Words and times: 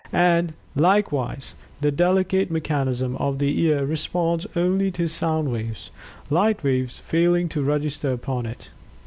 And, 0.11 0.55
likewise, 0.75 1.53
the 1.81 1.91
delicate 1.91 2.49
mechanism 2.49 3.15
of 3.17 3.37
the 3.37 3.59
ear 3.61 3.85
responds 3.85 4.47
only 4.55 4.89
to 4.89 5.07
sound 5.07 5.51
waves; 5.51 5.91
light 6.31 6.63
waves 6.63 6.97
failing 7.01 7.47
to 7.49 7.61
register 7.61 8.11
upon 8.11 8.47
it. 8.47 8.71